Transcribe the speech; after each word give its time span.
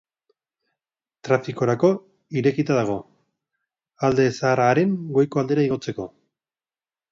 Trafikorako 1.27 1.91
irekita 2.41 2.79
dago, 2.79 2.97
Alde 4.09 4.27
Zaharraren 4.41 4.99
goiko 5.21 5.45
aldera 5.45 5.69
igotzeko. 5.71 6.11